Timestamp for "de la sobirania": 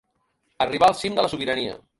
1.21-1.81